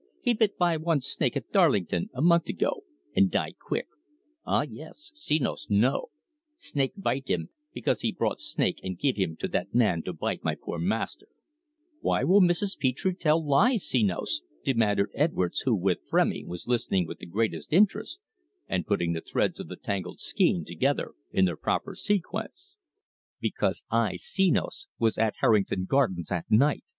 [0.23, 3.85] He bit by one snake at Darlington, a month ago, and die quick.
[4.47, 5.11] Ah, yes!
[5.13, 6.07] Senos know!
[6.57, 10.43] Snake bite him, because he brought snake and give him to that man to bite
[10.43, 11.27] my poor master."
[11.99, 12.79] "Why will Mrs.
[12.79, 18.17] Petre tell lies, Senos?" demanded Edwards who, with Frémy, was listening with the greatest interest
[18.67, 22.75] and putting the threads of the tangled skein together in their proper sequence.
[23.39, 26.81] "Because I, Senos, was at Harrington Gardens that night.